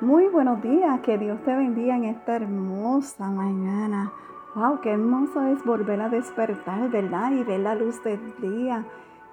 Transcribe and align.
Muy 0.00 0.28
buenos 0.28 0.62
días, 0.62 1.00
que 1.00 1.18
Dios 1.18 1.42
te 1.42 1.52
bendiga 1.52 1.96
en 1.96 2.04
esta 2.04 2.36
hermosa 2.36 3.30
mañana. 3.30 4.12
Wow, 4.54 4.80
qué 4.80 4.92
hermoso 4.92 5.42
es 5.42 5.64
volver 5.64 6.00
a 6.00 6.08
despertar, 6.08 6.88
¿verdad? 6.88 7.32
Y 7.32 7.42
ver 7.42 7.58
la 7.58 7.74
luz 7.74 8.00
del 8.04 8.20
día. 8.40 8.86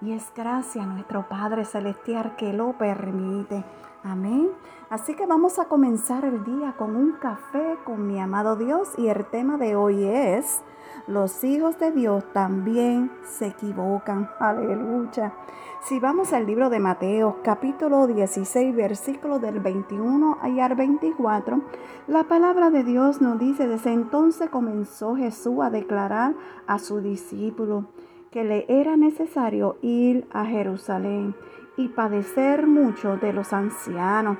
Y 0.06 0.12
es 0.12 0.32
gracias 0.36 0.86
a 0.86 0.88
nuestro 0.88 1.28
Padre 1.28 1.66
Celestial 1.66 2.36
que 2.36 2.54
lo 2.54 2.74
permite. 2.74 3.64
Amén. 4.04 4.52
Así 4.92 5.16
que 5.16 5.26
vamos 5.26 5.58
a 5.58 5.66
comenzar 5.66 6.26
el 6.26 6.44
día 6.44 6.76
con 6.78 6.96
un 6.96 7.14
café 7.14 7.80
con 7.84 8.06
mi 8.06 8.20
amado 8.20 8.56
Dios 8.56 8.90
y 9.00 9.08
el 9.08 9.26
tema 9.26 9.58
de 9.58 9.76
hoy 9.76 10.04
es, 10.04 10.62
los 11.08 11.44
hijos 11.44 11.80
de 11.80 11.92
Dios 11.92 12.24
también 12.34 13.12
se 13.24 13.48
equivocan. 13.48 14.30
Aleluya. 14.38 15.34
Si 15.82 16.00
vamos 16.00 16.34
al 16.34 16.46
libro 16.46 16.70
de 16.70 16.80
Mateo, 16.80 17.38
capítulo 17.44 18.06
16, 18.06 18.76
versículo 18.76 19.40
del 19.40 19.60
21 19.60 20.38
al 20.40 20.76
24, 20.76 21.62
la 22.06 22.26
palabra 22.26 22.70
de 22.70 22.84
Dios 22.84 23.22
nos 23.22 23.40
dice, 23.40 23.68
desde 23.68 23.94
entonces 23.94 24.52
comenzó 24.52 25.16
Jesús 25.16 25.64
a 25.64 25.72
declarar 25.72 26.36
a 26.68 26.78
su 26.78 27.02
discípulo 27.02 27.86
que 28.32 28.44
le 28.44 28.66
era 28.68 28.98
necesario 28.98 29.78
ir 29.82 30.28
a 30.32 30.46
Jerusalén 30.46 31.36
y 31.78 31.90
padecer 31.90 32.68
mucho 32.68 33.18
de 33.18 33.34
los 33.34 33.54
ancianos, 33.54 34.38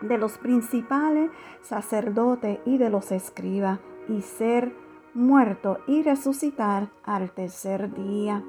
de 0.00 0.18
los 0.18 0.38
principales 0.38 1.30
sacerdotes 1.60 2.60
y 2.64 2.78
de 2.78 2.90
los 2.90 3.12
escribas, 3.12 3.80
y 4.08 4.22
ser 4.22 4.72
muerto 5.14 5.78
y 5.86 6.02
resucitar 6.02 6.88
al 7.04 7.30
tercer 7.32 7.92
día. 7.92 8.42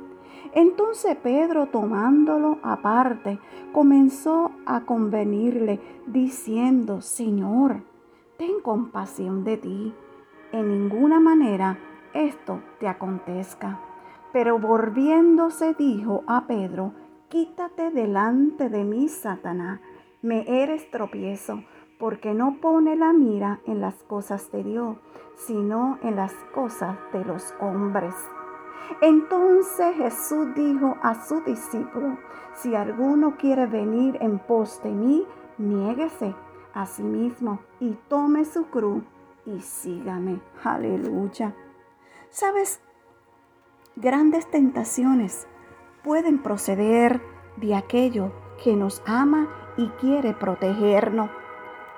Entonces 0.53 1.15
Pedro, 1.17 1.67
tomándolo 1.67 2.59
aparte, 2.63 3.39
comenzó 3.73 4.51
a 4.65 4.81
convenirle, 4.81 5.79
diciendo, 6.05 7.01
Señor, 7.01 7.81
ten 8.37 8.61
compasión 8.61 9.43
de 9.43 9.57
ti. 9.57 9.93
En 10.51 10.67
ninguna 10.69 11.19
manera 11.19 11.77
esto 12.13 12.61
te 12.79 12.87
acontezca. 12.87 13.79
Pero 14.31 14.59
volviéndose 14.59 15.73
dijo 15.73 16.23
a 16.27 16.45
Pedro, 16.45 16.93
Quítate 17.29 17.91
delante 17.91 18.69
de 18.69 18.83
mí, 18.83 19.07
Satanás, 19.07 19.79
me 20.23 20.63
eres 20.63 20.89
tropiezo, 20.89 21.63
porque 21.99 22.33
no 22.33 22.57
pone 22.59 22.95
la 22.95 23.13
mira 23.13 23.59
en 23.67 23.81
las 23.81 24.01
cosas 24.03 24.51
de 24.51 24.63
Dios, 24.63 24.97
sino 25.35 25.99
en 26.01 26.15
las 26.15 26.33
cosas 26.55 26.97
de 27.13 27.23
los 27.23 27.53
hombres. 27.59 28.15
Entonces 29.01 29.95
Jesús 29.95 30.47
dijo 30.55 30.97
a 31.03 31.23
su 31.23 31.41
discípulo, 31.41 32.17
si 32.55 32.73
alguno 32.73 33.37
quiere 33.37 33.67
venir 33.67 34.17
en 34.21 34.39
pos 34.39 34.81
de 34.83 34.89
mí, 34.89 35.25
niéguese 35.59 36.33
a 36.73 36.87
sí 36.87 37.03
mismo 37.03 37.59
y 37.79 37.91
tome 38.07 38.43
su 38.43 38.65
cruz 38.65 39.03
y 39.45 39.59
sígame. 39.61 40.39
Aleluya. 40.63 41.53
¿Sabes? 42.29 42.81
Grandes 43.95 44.49
tentaciones 44.49 45.47
pueden 46.03 46.39
proceder 46.39 47.21
de 47.57 47.75
aquello 47.75 48.31
que 48.63 48.75
nos 48.75 49.01
ama 49.05 49.47
y 49.77 49.87
quiere 49.99 50.33
protegernos. 50.33 51.29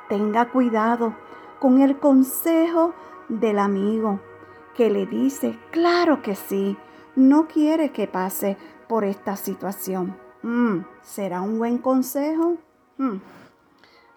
Tenga 0.10 0.50
cuidado 0.50 1.16
con 1.60 1.82
el 1.82 2.00
consejo 2.00 2.94
del 3.30 3.60
amigo 3.60 4.20
que 4.76 4.90
le 4.90 5.06
dice, 5.06 5.60
claro 5.72 6.22
que 6.22 6.36
sí, 6.36 6.78
no 7.16 7.48
quiere 7.48 7.92
que 7.92 8.08
pase 8.08 8.58
por 8.88 9.04
esta 9.04 9.36
situación. 9.36 10.18
Mm, 10.44 10.80
¿Será 11.02 11.42
un 11.42 11.60
buen 11.60 11.78
consejo? 11.78 12.58
Mm. 12.98 13.18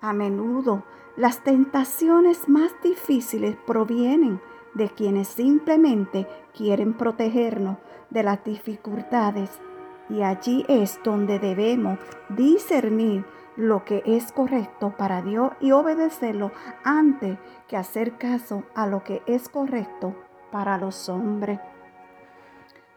A 0.00 0.12
menudo 0.12 0.84
las 1.16 1.44
tentaciones 1.44 2.48
más 2.48 2.72
difíciles 2.82 3.56
provienen 3.66 4.40
de 4.74 4.88
quienes 4.88 5.28
simplemente 5.28 6.26
quieren 6.52 6.94
protegernos 6.94 7.78
de 8.10 8.22
las 8.22 8.44
dificultades 8.44 9.60
y 10.08 10.22
allí 10.22 10.64
es 10.68 11.00
donde 11.02 11.38
debemos 11.38 11.98
discernir 12.28 13.24
lo 13.56 13.84
que 13.84 14.02
es 14.04 14.32
correcto 14.32 14.94
para 14.96 15.22
Dios 15.22 15.52
y 15.60 15.70
obedecerlo 15.70 16.52
antes 16.82 17.38
que 17.68 17.76
hacer 17.76 18.18
caso 18.18 18.64
a 18.74 18.86
lo 18.86 19.04
que 19.04 19.22
es 19.26 19.48
correcto 19.48 20.14
para 20.50 20.76
los 20.76 21.08
hombres. 21.08 21.60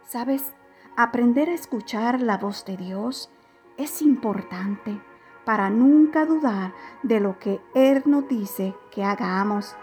¿Sabes? 0.03 0.53
Aprender 0.95 1.49
a 1.49 1.53
escuchar 1.53 2.21
la 2.21 2.37
voz 2.37 2.65
de 2.65 2.75
Dios 2.75 3.29
es 3.77 4.01
importante 4.01 4.99
para 5.45 5.69
nunca 5.69 6.25
dudar 6.25 6.73
de 7.03 7.19
lo 7.19 7.39
que 7.39 7.61
Él 7.75 8.03
nos 8.05 8.27
dice 8.27 8.75
que 8.91 9.03
hagamos. 9.03 9.75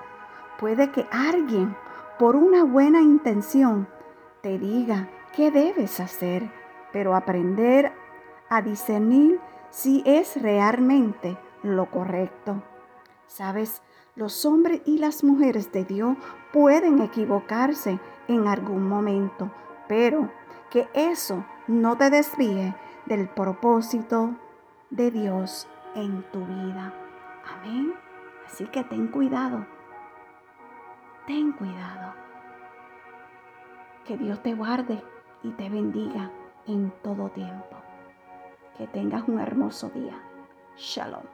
Puede 0.59 0.91
que 0.91 1.07
alguien, 1.11 1.77
por 2.19 2.37
una 2.37 2.65
buena 2.65 3.01
intención, 3.01 3.89
te 4.41 4.59
diga 4.59 5.09
qué 5.35 5.51
debes 5.51 6.01
hacer, 6.01 6.51
pero 6.93 7.17
aprender 7.17 7.93
a 8.49 8.63
discernir 8.63 9.41
si 9.71 10.03
es 10.07 10.41
realmente 10.41 11.37
lo 11.63 11.91
correcto. 11.91 12.63
¿Sabes? 13.27 13.83
Los 14.15 14.45
hombres 14.45 14.83
y 14.85 14.99
las 14.99 15.25
mujeres 15.25 15.73
de 15.73 15.85
Dios 15.85 16.17
pueden 16.53 17.03
equivocarse 17.03 17.99
en 18.29 18.47
algún 18.47 18.89
momento, 18.89 19.51
pero 19.89 20.31
que 20.71 20.89
eso 20.95 21.45
no 21.67 21.97
te 21.97 22.11
desvíe 22.11 22.75
del 23.07 23.29
propósito 23.29 24.37
de 24.91 25.11
Dios 25.11 25.67
en 25.97 26.23
tu 26.31 26.45
vida. 26.45 26.93
Amén. 27.45 27.93
Así 28.47 28.67
que 28.67 28.85
ten 28.85 29.09
cuidado. 29.09 29.67
Ten 31.27 31.53
cuidado. 31.53 32.13
Que 34.05 34.19
Dios 34.19 34.43
te 34.43 34.53
guarde 34.53 35.03
y 35.43 35.51
te 35.53 35.71
bendiga 35.71 36.31
en 36.67 36.93
todo 37.03 37.31
tiempo. 37.31 37.77
Que 38.77 38.87
tengas 38.89 39.27
un 39.27 39.41
hermoso 39.41 39.89
día. 39.89 40.21
Shalom. 40.77 41.25